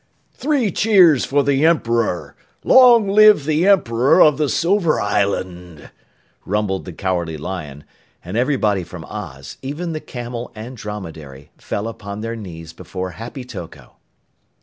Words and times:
"Three 0.33 0.71
cheers 0.71 1.25
for 1.25 1.43
the 1.43 1.63
Emperor! 1.63 2.35
Long 2.63 3.07
live 3.07 3.45
the 3.45 3.67
Emperor 3.67 4.19
of 4.19 4.39
the 4.39 4.49
Silver 4.49 4.99
Island," 4.99 5.91
rumbled 6.43 6.85
the 6.85 6.91
Cowardly 6.91 7.37
Lion, 7.37 7.83
and 8.25 8.35
everybody 8.35 8.83
from 8.83 9.05
Oz, 9.05 9.57
even 9.61 9.93
the 9.93 10.01
camel 10.01 10.51
and 10.55 10.75
dromedary, 10.75 11.51
fell 11.59 11.87
upon 11.87 12.21
their 12.21 12.35
knees 12.35 12.73
before 12.73 13.11
Happy 13.11 13.43
Toko. 13.43 13.97